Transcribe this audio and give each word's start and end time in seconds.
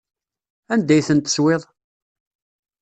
Anda 0.73 0.93
ay 0.95 1.03
ten-teswiḍ? 1.07 1.63